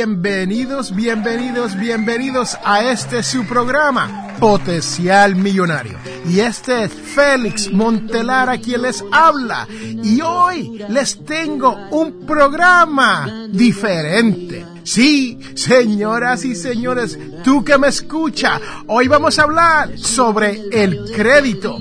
[0.00, 5.98] Bienvenidos, bienvenidos, bienvenidos a este su programa, Potencial Millonario.
[6.26, 9.68] Y este es Félix Montelara quien les habla.
[10.02, 14.64] Y hoy les tengo un programa diferente.
[14.84, 21.78] Sí, señoras y señores, tú que me escucha, hoy vamos a hablar sobre el crédito.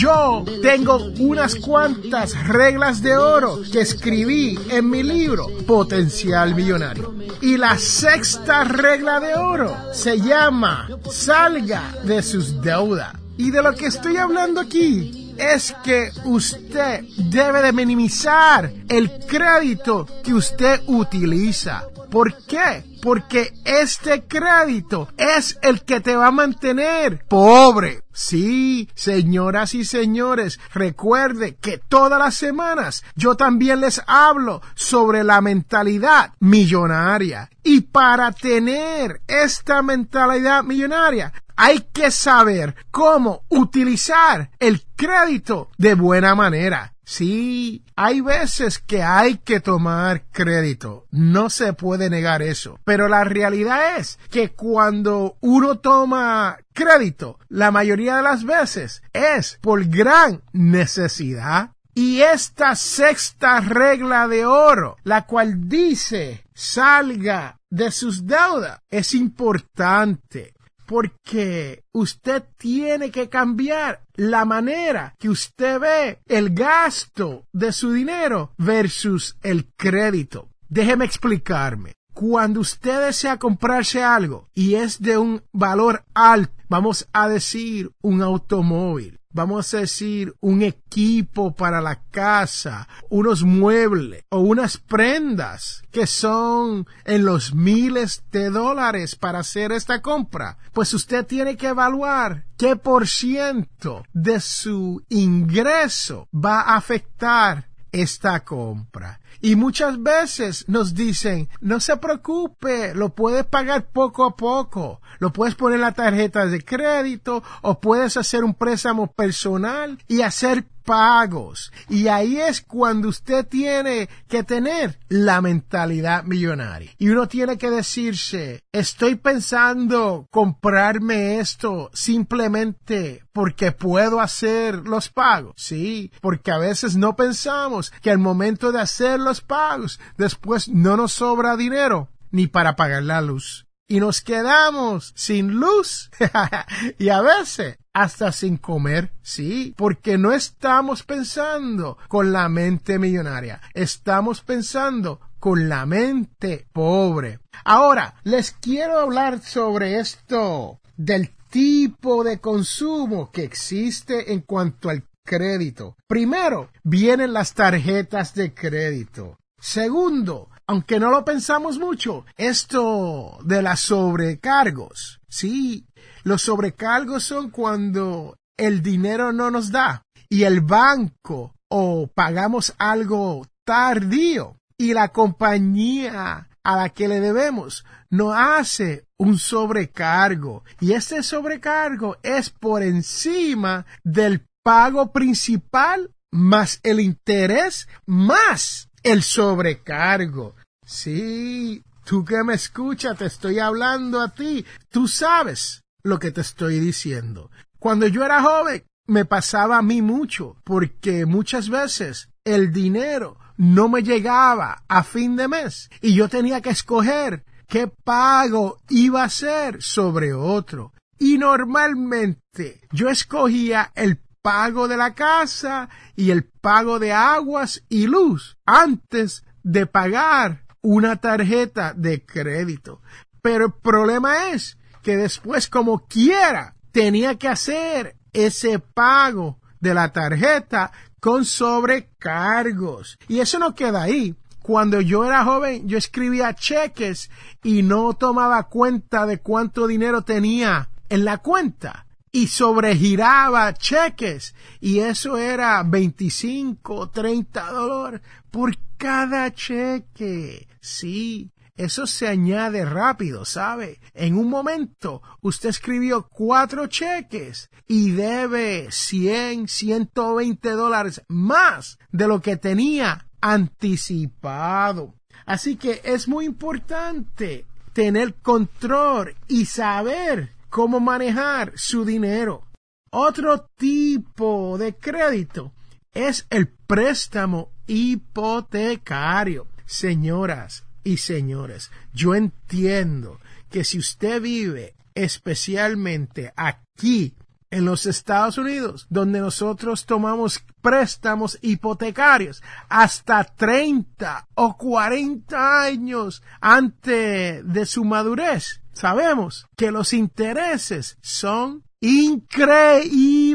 [0.00, 7.14] Yo tengo unas cuantas reglas de oro que escribí en mi libro Potencial Millonario.
[7.42, 13.12] Y la sexta regla de oro se llama Salga de sus deudas.
[13.36, 20.06] Y de lo que estoy hablando aquí es que usted debe de minimizar el crédito
[20.24, 21.84] que usted utiliza.
[22.10, 22.84] ¿Por qué?
[23.02, 28.02] Porque este crédito es el que te va a mantener pobre.
[28.12, 35.40] Sí, señoras y señores, recuerde que todas las semanas yo también les hablo sobre la
[35.40, 37.48] mentalidad millonaria.
[37.62, 46.34] Y para tener esta mentalidad millonaria, hay que saber cómo utilizar el crédito de buena
[46.34, 46.94] manera.
[47.10, 53.24] Sí, hay veces que hay que tomar crédito, no se puede negar eso, pero la
[53.24, 60.42] realidad es que cuando uno toma crédito, la mayoría de las veces es por gran
[60.52, 61.72] necesidad.
[61.94, 70.54] Y esta sexta regla de oro, la cual dice salga de sus deudas, es importante
[70.90, 78.54] porque usted tiene que cambiar la manera que usted ve el gasto de su dinero
[78.58, 80.48] versus el crédito.
[80.68, 81.92] Déjeme explicarme.
[82.12, 88.20] Cuando usted desea comprarse algo y es de un valor alto, vamos a decir un
[88.20, 96.06] automóvil, vamos a decir un equipo para la casa, unos muebles o unas prendas que
[96.06, 102.44] son en los miles de dólares para hacer esta compra, pues usted tiene que evaluar
[102.56, 109.20] qué por ciento de su ingreso va a afectar esta compra.
[109.40, 115.32] Y muchas veces nos dicen, no se preocupe, lo puedes pagar poco a poco, lo
[115.32, 121.72] puedes poner la tarjeta de crédito o puedes hacer un préstamo personal y hacer pagos.
[121.88, 126.90] Y ahí es cuando usted tiene que tener la mentalidad millonaria.
[126.98, 135.54] Y uno tiene que decirse, estoy pensando comprarme esto simplemente porque puedo hacer los pagos.
[135.56, 140.96] Sí, porque a veces no pensamos que al momento de hacer los pagos, después no
[140.96, 143.66] nos sobra dinero ni para pagar la luz.
[143.88, 146.10] Y nos quedamos sin luz.
[146.98, 153.60] Y a veces hasta sin comer, sí, porque no estamos pensando con la mente millonaria,
[153.74, 157.40] estamos pensando con la mente pobre.
[157.64, 165.02] Ahora, les quiero hablar sobre esto del tipo de consumo que existe en cuanto al
[165.30, 165.96] crédito.
[166.08, 169.38] Primero, vienen las tarjetas de crédito.
[169.60, 175.20] Segundo, aunque no lo pensamos mucho, esto de las sobrecargos.
[175.28, 175.86] Sí,
[176.24, 183.46] los sobrecargos son cuando el dinero no nos da y el banco o pagamos algo
[183.64, 191.22] tardío y la compañía a la que le debemos no hace un sobrecargo y este
[191.22, 200.54] sobrecargo es por encima del pago principal más el interés más el sobrecargo.
[200.84, 204.64] Sí, tú que me escuchas, te estoy hablando a ti.
[204.90, 207.50] Tú sabes lo que te estoy diciendo.
[207.78, 213.88] Cuando yo era joven, me pasaba a mí mucho, porque muchas veces el dinero no
[213.88, 219.30] me llegaba a fin de mes y yo tenía que escoger qué pago iba a
[219.30, 220.92] ser sobre otro.
[221.18, 228.06] Y normalmente yo escogía el pago de la casa y el pago de aguas y
[228.06, 233.00] luz antes de pagar una tarjeta de crédito.
[233.42, 240.12] Pero el problema es que después como quiera tenía que hacer ese pago de la
[240.12, 243.18] tarjeta con sobrecargos.
[243.28, 244.36] Y eso no queda ahí.
[244.62, 247.30] Cuando yo era joven, yo escribía cheques
[247.62, 255.00] y no tomaba cuenta de cuánto dinero tenía en la cuenta y sobregiraba cheques y
[255.00, 260.68] eso era 25, 30 dólares por cada cheque.
[260.80, 264.00] Sí, eso se añade rápido, ¿sabe?
[264.14, 272.40] En un momento usted escribió cuatro cheques y debe 100, 120 dólares más de lo
[272.40, 275.14] que tenía anticipado.
[275.46, 282.66] Así que es muy importante tener control y saber cómo manejar su dinero.
[283.10, 285.72] Otro tipo de crédito
[286.14, 289.66] es el préstamo hipotecario.
[289.84, 297.34] Señoras y señores, yo entiendo que si usted vive especialmente aquí
[297.70, 307.66] en los Estados Unidos, donde nosotros tomamos préstamos hipotecarios hasta 30 o 40 años antes
[307.66, 313.52] de su madurez, sabemos que los intereses son increíbles.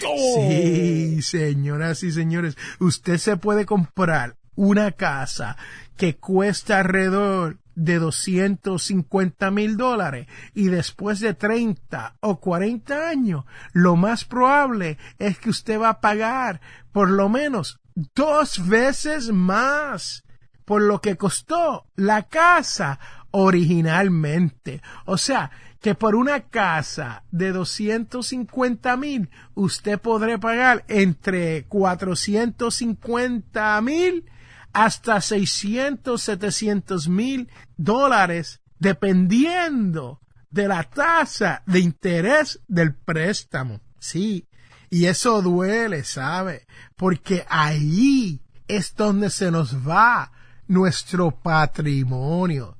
[0.00, 5.56] Sí, señoras y señores, usted se puede comprar una casa
[5.96, 13.96] que cuesta alrededor de 250 mil dólares y después de 30 o 40 años, lo
[13.96, 16.60] más probable es que usted va a pagar
[16.92, 17.78] por lo menos
[18.14, 20.24] dos veces más
[20.66, 24.82] por lo que costó la casa originalmente.
[25.06, 34.24] O sea, que por una casa de 250 mil usted podrá pagar entre 450 mil
[34.72, 40.20] hasta 600, 700 mil dólares, dependiendo
[40.50, 43.80] de la tasa de interés del préstamo.
[43.98, 44.48] Sí,
[44.90, 46.66] y eso duele, ¿sabe?
[46.96, 50.32] Porque ahí es donde se nos va
[50.68, 52.78] nuestro patrimonio.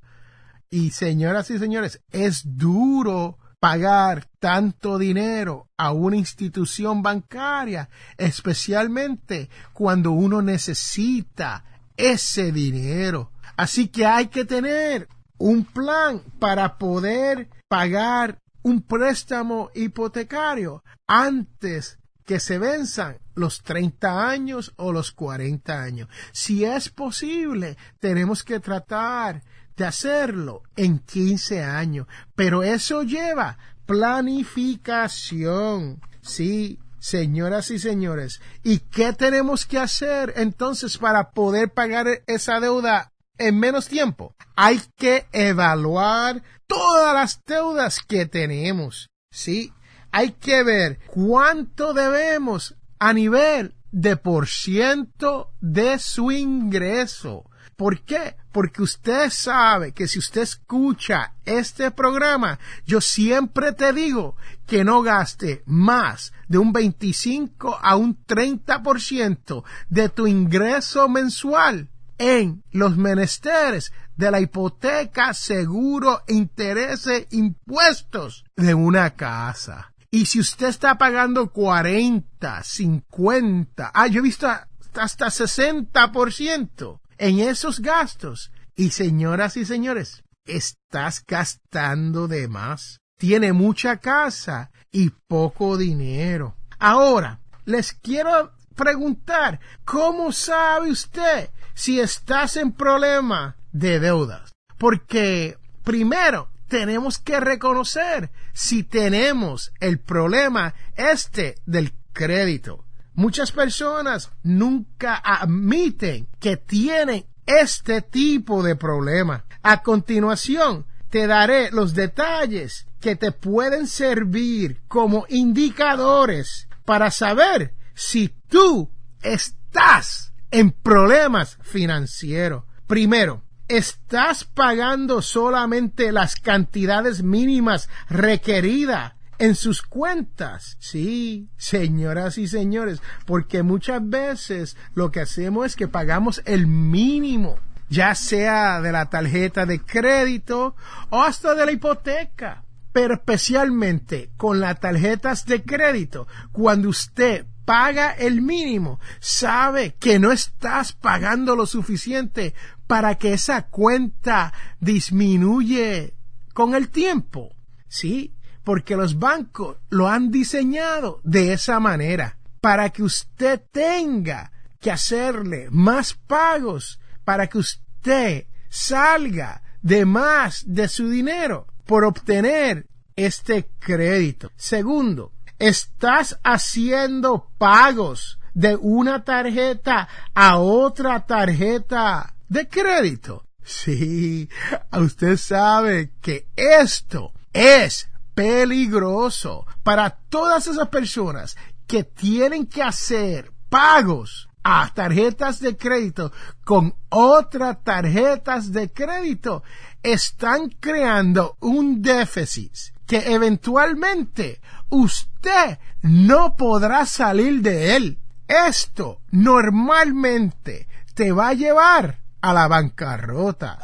[0.71, 7.89] Y señoras y señores, es duro pagar tanto dinero a una institución bancaria,
[8.19, 11.65] especialmente cuando uno necesita
[11.97, 13.33] ese dinero.
[13.57, 22.41] Así que hay que tener un plan para poder pagar un préstamo hipotecario antes que
[22.41, 26.09] se venzan los 30 años o los 40 años.
[26.33, 29.45] Si es posible, tenemos que tratar
[29.77, 33.57] de hacerlo en 15 años, pero eso lleva
[33.87, 36.01] planificación.
[36.23, 43.13] Sí, Señoras y señores, ¿y qué tenemos que hacer entonces para poder pagar esa deuda
[43.39, 44.35] en menos tiempo?
[44.57, 49.09] Hay que evaluar todas las deudas que tenemos.
[49.31, 49.73] Sí,
[50.11, 57.45] hay que ver cuánto debemos a nivel de por ciento de su ingreso.
[57.77, 58.37] ¿Por qué?
[58.53, 64.37] Porque usted sabe que si usted escucha este programa, yo siempre te digo
[64.67, 72.63] que no gaste más de un 25 a un 30% de tu ingreso mensual en
[72.73, 79.93] los menesteres de la hipoteca, seguro, intereses, impuestos de una casa.
[80.11, 84.49] Y si usted está pagando 40, 50, ah, yo he visto
[84.95, 88.51] hasta 60%, en esos gastos.
[88.75, 93.01] Y señoras y señores, estás gastando de más.
[93.19, 96.57] Tiene mucha casa y poco dinero.
[96.79, 104.53] Ahora, les quiero preguntar, ¿cómo sabe usted si estás en problema de deudas?
[104.77, 112.85] Porque primero tenemos que reconocer si tenemos el problema este del crédito.
[113.15, 119.45] Muchas personas nunca admiten que tienen este tipo de problema.
[119.63, 128.35] A continuación, te daré los detalles que te pueden servir como indicadores para saber si
[128.49, 128.91] tú
[129.23, 132.65] estás en problemas financieros.
[132.87, 140.77] Primero, ¿estás pagando solamente las cantidades mínimas requeridas en sus cuentas.
[140.81, 147.59] Sí, señoras y señores, porque muchas veces lo que hacemos es que pagamos el mínimo
[147.89, 150.75] ya sea de la tarjeta de crédito
[151.11, 152.65] o hasta de la hipoteca.
[152.93, 160.33] Pero especialmente con las tarjetas de crédito, cuando usted paga el mínimo, sabe que no
[160.33, 162.55] estás pagando lo suficiente
[162.87, 166.15] para que esa cuenta disminuye
[166.53, 167.55] con el tiempo.
[167.89, 174.91] Sí, porque los bancos lo han diseñado de esa manera, para que usted tenga que
[174.91, 183.71] hacerle más pagos, para que usted salga de más de su dinero por obtener este
[183.79, 184.51] crédito.
[184.57, 193.45] Segundo, estás haciendo pagos de una tarjeta a otra tarjeta de crédito.
[193.63, 194.49] Sí,
[194.93, 204.49] usted sabe que esto es peligroso para todas esas personas que tienen que hacer pagos
[204.63, 206.33] a tarjetas de crédito
[206.65, 209.63] con otras tarjetas de crédito.
[210.03, 212.73] Están creando un déficit
[213.07, 214.61] que eventualmente
[214.91, 218.19] usted no podrá salir de él.
[218.49, 223.79] Esto normalmente te va a llevar a la bancarrota.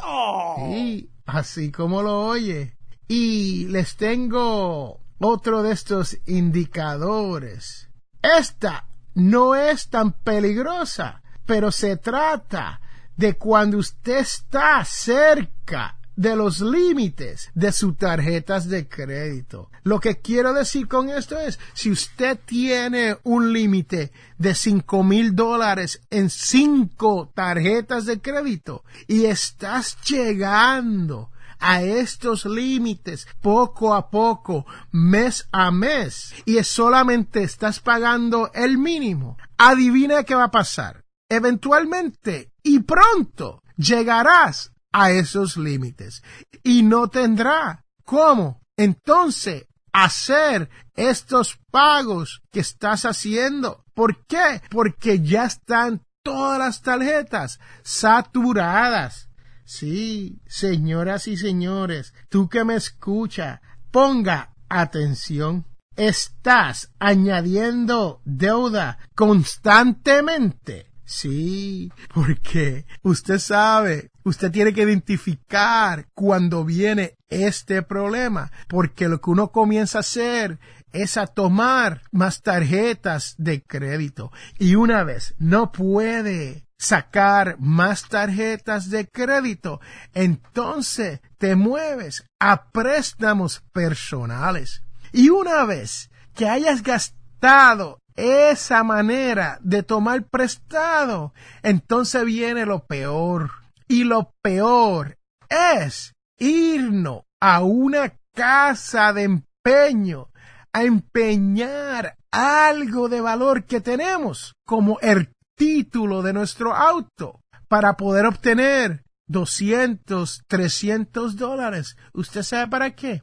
[0.57, 2.77] Sí, así como lo oye.
[3.07, 7.89] Y les tengo otro de estos indicadores.
[8.21, 12.81] Esta no es tan peligrosa, pero se trata
[13.15, 19.69] de cuando usted está cerca de los límites de sus tarjetas de crédito.
[19.83, 25.35] Lo que quiero decir con esto es, si usted tiene un límite de cinco mil
[25.35, 31.31] dólares en cinco tarjetas de crédito y estás llegando
[31.63, 39.37] a estos límites poco a poco, mes a mes, y solamente estás pagando el mínimo,
[39.57, 41.05] adivina qué va a pasar.
[41.29, 46.23] Eventualmente y pronto llegarás a esos límites
[46.63, 53.83] y no tendrá cómo entonces hacer estos pagos que estás haciendo.
[53.93, 54.61] ¿Por qué?
[54.69, 59.29] Porque ya están todas las tarjetas saturadas.
[59.65, 65.65] Sí, señoras y señores, tú que me escucha, ponga atención.
[65.95, 70.91] Estás añadiendo deuda constantemente.
[71.05, 79.29] Sí, porque usted sabe Usted tiene que identificar cuando viene este problema, porque lo que
[79.29, 80.59] uno comienza a hacer
[80.93, 84.31] es a tomar más tarjetas de crédito.
[84.59, 89.79] Y una vez no puede sacar más tarjetas de crédito,
[90.13, 94.83] entonces te mueves a préstamos personales.
[95.11, 103.62] Y una vez que hayas gastado esa manera de tomar prestado, entonces viene lo peor
[103.93, 110.29] y lo peor es irnos a una casa de empeño
[110.73, 118.25] a empeñar algo de valor que tenemos, como el título de nuestro auto, para poder
[118.25, 121.95] obtener 200, 300 dólares.
[122.13, 123.21] ¿Usted sabe para qué?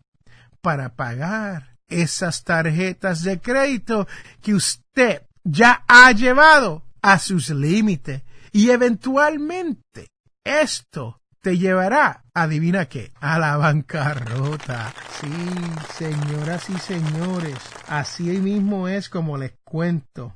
[0.61, 4.07] Para pagar esas tarjetas de crédito
[4.41, 8.23] que usted ya ha llevado a sus límites
[8.53, 10.11] y eventualmente
[10.45, 14.93] esto te llevará, adivina qué, a la bancarrota.
[15.21, 15.33] Sí,
[15.95, 17.57] señoras y señores,
[17.89, 20.35] así mismo es como les cuento.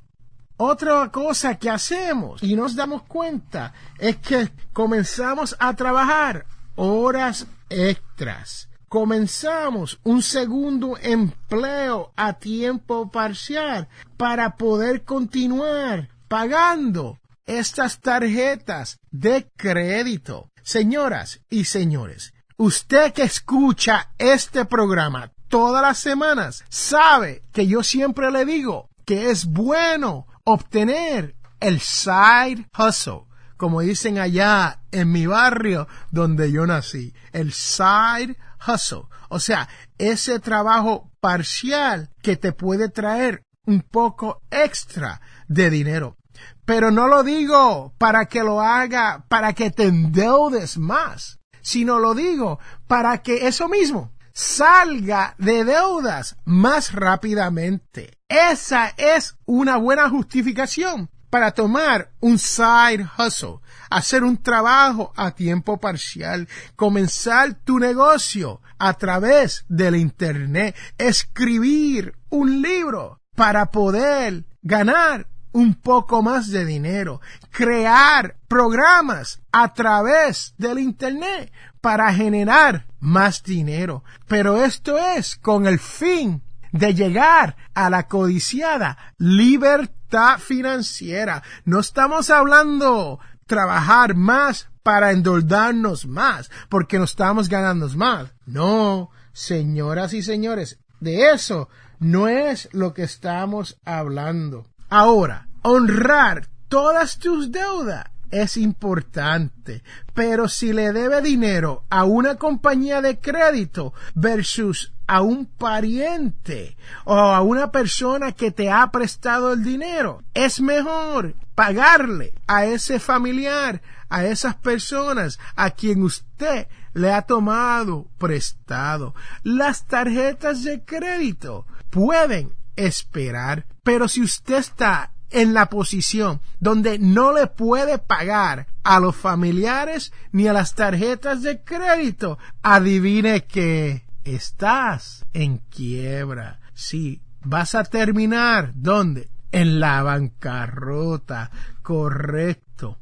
[0.57, 6.45] Otra cosa que hacemos y nos damos cuenta es que comenzamos a trabajar
[6.75, 8.69] horas extras.
[8.87, 20.49] Comenzamos un segundo empleo a tiempo parcial para poder continuar pagando estas tarjetas de crédito.
[20.63, 28.31] Señoras y señores, usted que escucha este programa todas las semanas sabe que yo siempre
[28.31, 33.25] le digo que es bueno obtener el side hustle,
[33.57, 38.37] como dicen allá en mi barrio donde yo nací, el side
[38.67, 46.17] hustle, o sea, ese trabajo parcial que te puede traer un poco extra de dinero.
[46.65, 52.13] Pero no lo digo para que lo haga, para que te endeudes más, sino lo
[52.13, 58.17] digo para que eso mismo salga de deudas más rápidamente.
[58.27, 65.77] Esa es una buena justificación para tomar un side hustle, hacer un trabajo a tiempo
[65.79, 75.73] parcial, comenzar tu negocio a través del Internet, escribir un libro para poder ganar un
[75.75, 84.03] poco más de dinero, crear programas a través del Internet para generar más dinero.
[84.27, 86.43] Pero esto es con el fin
[86.73, 91.41] de llegar a la codiciada libertad financiera.
[91.63, 98.33] No estamos hablando trabajar más para endeudarnos más, porque no estamos ganando más.
[98.45, 101.69] No, señoras y señores, de eso
[101.99, 104.67] no es lo que estamos hablando.
[104.97, 109.83] Ahora, honrar todas tus deudas es importante,
[110.13, 117.13] pero si le debe dinero a una compañía de crédito versus a un pariente o
[117.13, 123.81] a una persona que te ha prestado el dinero, es mejor pagarle a ese familiar,
[124.07, 129.13] a esas personas a quien usted le ha tomado prestado.
[129.43, 137.33] Las tarjetas de crédito pueden esperar, pero si usted está en la posición donde no
[137.33, 145.25] le puede pagar a los familiares ni a las tarjetas de crédito, adivine que estás
[145.33, 146.59] en quiebra.
[146.73, 149.29] Sí, vas a terminar ¿dónde?
[149.51, 151.51] En la bancarrota.
[151.81, 152.97] Correcto.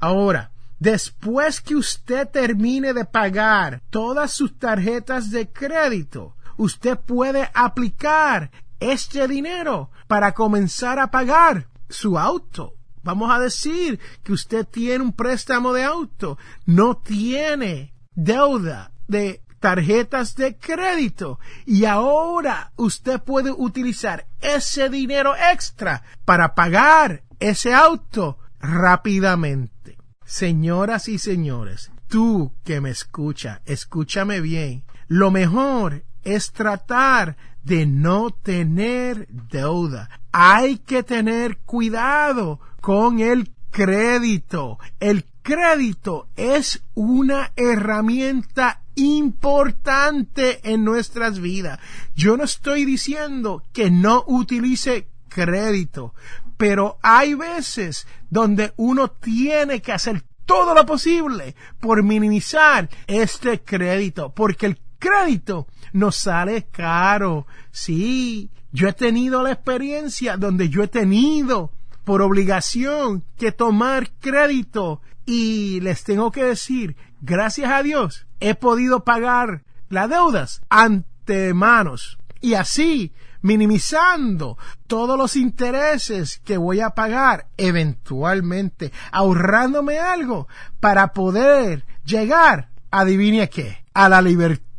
[0.00, 8.50] Ahora, después que usted termine de pagar todas sus tarjetas de crédito, usted puede aplicar
[8.80, 12.74] este dinero para comenzar a pagar su auto.
[13.02, 20.34] Vamos a decir que usted tiene un préstamo de auto, no tiene deuda de tarjetas
[20.36, 29.98] de crédito y ahora usted puede utilizar ese dinero extra para pagar ese auto rápidamente.
[30.24, 34.84] Señoras y señores, tú que me escucha, escúchame bien.
[35.08, 40.08] Lo mejor es tratar de no tener deuda.
[40.32, 44.78] Hay que tener cuidado con el crédito.
[44.98, 51.78] El crédito es una herramienta importante en nuestras vidas.
[52.14, 56.14] Yo no estoy diciendo que no utilice crédito,
[56.56, 64.32] pero hay veces donde uno tiene que hacer todo lo posible por minimizar este crédito,
[64.34, 67.48] porque el crédito nos sale caro.
[67.72, 71.72] Sí, yo he tenido la experiencia donde yo he tenido
[72.04, 79.04] por obligación que tomar crédito y les tengo que decir, gracias a Dios, he podido
[79.04, 87.46] pagar las deudas ante manos y así minimizando todos los intereses que voy a pagar
[87.56, 90.46] eventualmente, ahorrándome algo
[90.78, 94.69] para poder llegar, adivine qué, a la libertad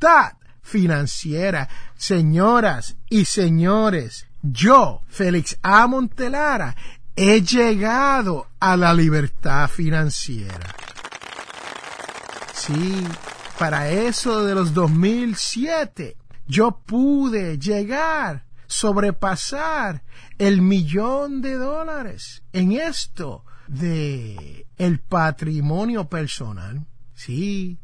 [0.62, 1.70] financiera.
[1.96, 5.88] Señoras y señores, yo, Félix A.
[5.88, 6.76] Montelara,
[7.16, 10.76] he llegado a la libertad financiera.
[12.54, 13.04] Sí,
[13.60, 16.16] para eso de los 2007,
[16.48, 20.04] yo pude llegar, sobrepasar
[20.38, 26.86] el millón de dólares en esto de el patrimonio personal.
[27.14, 27.78] Sí,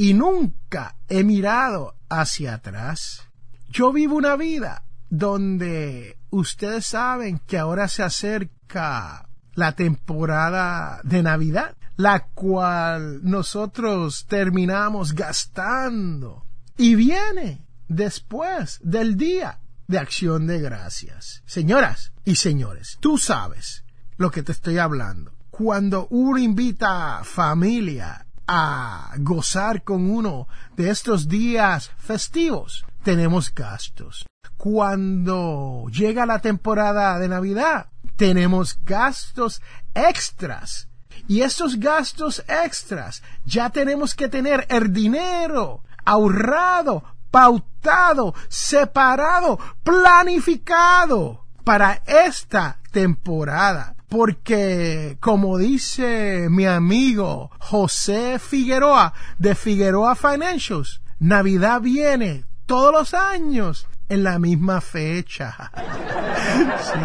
[0.00, 3.28] y nunca he mirado hacia atrás.
[3.68, 11.76] Yo vivo una vida donde ustedes saben que ahora se acerca la temporada de Navidad,
[11.96, 16.46] la cual nosotros terminamos gastando
[16.78, 21.42] y viene después del día de acción de gracias.
[21.44, 23.84] Señoras y señores, tú sabes
[24.16, 25.34] lo que te estoy hablando.
[25.50, 34.26] Cuando uno invita familia a gozar con uno de estos días festivos, tenemos gastos.
[34.56, 39.62] Cuando llega la temporada de Navidad, tenemos gastos
[39.94, 40.88] extras.
[41.28, 52.02] Y esos gastos extras ya tenemos que tener el dinero ahorrado, pautado, separado, planificado para
[52.04, 62.92] esta temporada porque como dice mi amigo José Figueroa de Figueroa Financials, Navidad viene todos
[62.92, 65.70] los años en la misma fecha.
[66.80, 66.98] sí,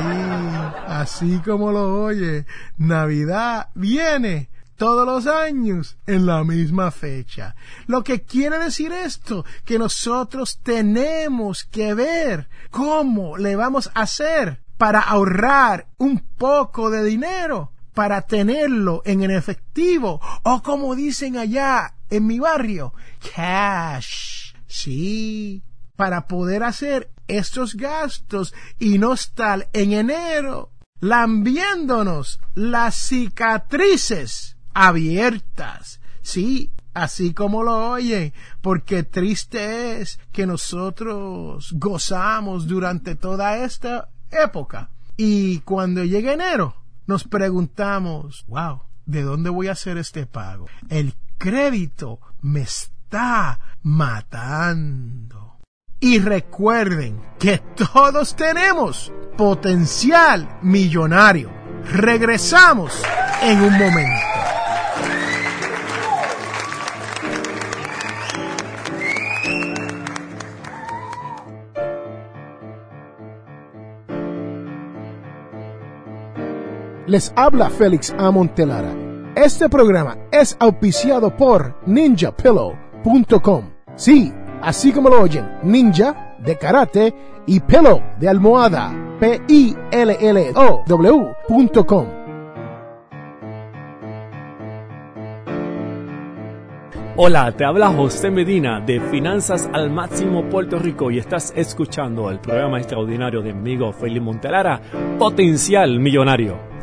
[0.88, 7.56] así como lo oye, Navidad viene todos los años en la misma fecha.
[7.86, 14.65] Lo que quiere decir esto, que nosotros tenemos que ver cómo le vamos a hacer
[14.78, 22.28] para ahorrar un poco de dinero para tenerlo en efectivo o como dicen allá en
[22.28, 22.94] mi barrio,
[23.34, 24.54] cash.
[24.68, 25.64] Sí,
[25.96, 36.02] para poder hacer estos gastos y no estar en enero lambiéndonos las cicatrices abiertas.
[36.22, 44.10] Sí, así como lo oyen, porque triste es que nosotros gozamos durante toda esta
[44.44, 44.90] época.
[45.18, 46.76] Y cuando llega enero,
[47.08, 50.68] nos preguntamos, wow, ¿de dónde voy a hacer este pago?
[50.90, 55.58] El crédito me está matando.
[56.00, 61.52] Y recuerden que todos tenemos potencial millonario.
[61.92, 63.02] Regresamos
[63.42, 64.35] en un momento.
[77.08, 78.92] Les habla Félix Amontelara.
[79.36, 83.64] Este programa es auspiciado por ninjapillow.com.
[83.96, 87.14] Sí, así como lo oyen, ninja de karate
[87.46, 88.92] y pillow de almohada.
[89.20, 89.66] P-I-L-L-O-W.com.
[97.18, 102.40] Hola, te habla José Medina de Finanzas al Máximo Puerto Rico y estás escuchando el
[102.40, 104.82] programa extraordinario de mi amigo Félix Montelara,
[105.18, 106.75] Potencial Millonario.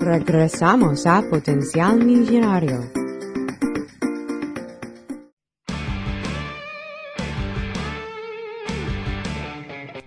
[0.00, 2.90] Regresamos a Potencial Millonario.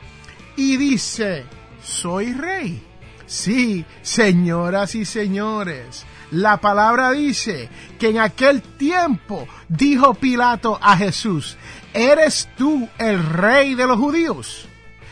[0.56, 1.46] Y dice,
[1.82, 2.84] soy rey.
[3.26, 7.68] Sí, señoras y señores, la palabra dice
[7.98, 11.58] que en aquel tiempo dijo Pilato a Jesús,
[11.92, 14.66] ¿eres tú el rey de los judíos?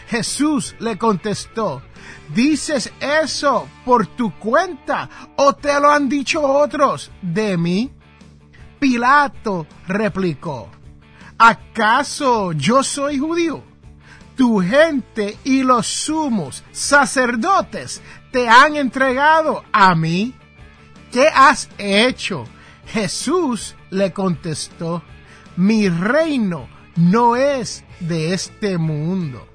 [0.07, 1.83] Jesús le contestó,
[2.35, 7.93] ¿Dices eso por tu cuenta o te lo han dicho otros de mí?
[8.79, 10.69] Pilato replicó,
[11.39, 13.63] ¿acaso yo soy judío?
[14.37, 20.35] Tu gente y los sumos sacerdotes te han entregado a mí.
[21.11, 22.45] ¿Qué has hecho?
[22.87, 25.03] Jesús le contestó,
[25.57, 29.47] mi reino no es de este mundo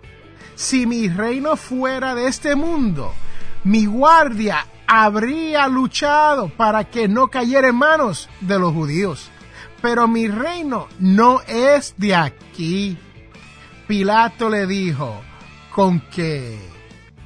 [0.61, 3.11] si mi reino fuera de este mundo,
[3.63, 9.31] mi guardia habría luchado para que no cayera en manos de los judíos.
[9.81, 12.95] Pero mi reino no es de aquí.
[13.87, 15.19] Pilato le dijo,
[15.73, 16.59] con que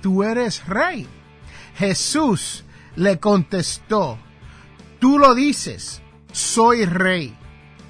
[0.02, 1.06] tú eres rey.
[1.76, 2.64] Jesús
[2.96, 4.18] le contestó,
[5.00, 7.36] tú lo dices, soy rey.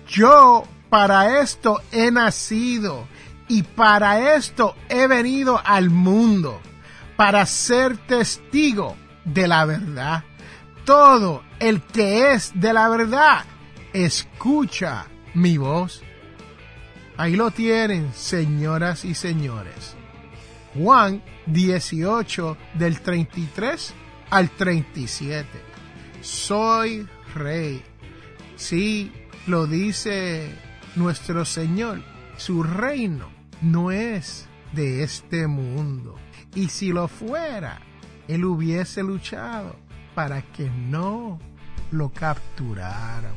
[0.08, 3.08] Yo para esto he nacido
[3.48, 6.60] y para esto he venido al mundo,
[7.16, 10.24] para ser testigo de la verdad.
[10.84, 13.46] Todo el que es de la verdad,
[13.94, 16.02] escucha mi voz.
[17.18, 19.96] Ahí lo tienen, señoras y señores.
[20.76, 23.94] Juan 18 del 33
[24.30, 25.48] al 37.
[26.22, 27.82] Soy rey.
[28.58, 29.12] Sí,
[29.48, 30.54] lo dice
[30.96, 32.02] nuestro Señor.
[32.38, 36.16] Su reino no es de este mundo.
[36.54, 37.80] Y si lo fuera,
[38.28, 39.76] él hubiese luchado
[40.14, 41.40] para que no
[41.92, 43.34] lo capturaran.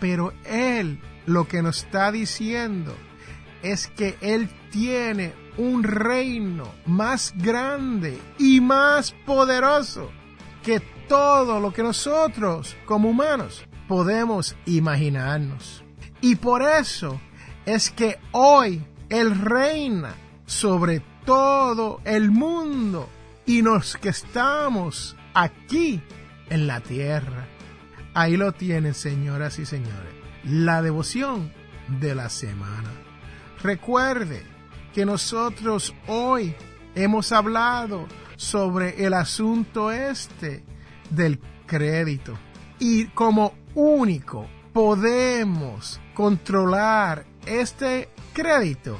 [0.00, 2.94] Pero él lo que nos está diciendo
[3.62, 10.10] es que él tiene un reino más grande y más poderoso
[10.64, 15.84] que todo lo que nosotros como humanos podemos imaginarnos.
[16.20, 17.20] Y por eso
[17.66, 20.14] es que hoy él reina
[20.46, 23.10] sobre todo el mundo
[23.44, 26.00] y nos que estamos aquí
[26.48, 27.46] en la tierra.
[28.14, 31.52] Ahí lo tienen, señoras y señores, la devoción
[32.00, 32.90] de la semana.
[33.62, 34.42] Recuerde
[34.94, 36.54] que nosotros hoy
[36.94, 40.64] hemos hablado sobre el asunto este
[41.10, 42.38] del crédito
[42.78, 48.98] y como único podemos controlar este crédito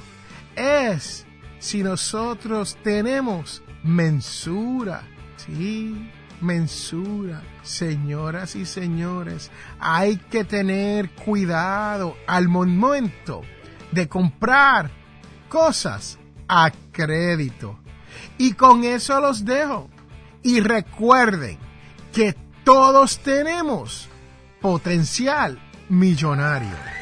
[0.56, 1.26] es
[1.58, 5.02] si nosotros tenemos mensura.
[5.36, 7.42] Sí, mensura.
[7.62, 13.42] Señoras y señores, hay que tener cuidado al momento
[13.92, 14.90] de comprar
[15.48, 17.78] cosas a crédito.
[18.38, 19.88] Y con eso los dejo.
[20.42, 21.58] Y recuerden
[22.12, 24.08] que todos tenemos
[24.60, 27.01] potencial millonario.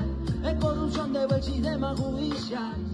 [1.79, 2.90] Con un poco